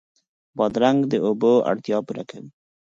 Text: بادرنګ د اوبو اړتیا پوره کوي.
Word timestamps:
بادرنګ 0.57 0.99
د 1.11 1.13
اوبو 1.25 1.53
اړتیا 1.71 1.97
پوره 2.05 2.23
کوي. 2.29 2.49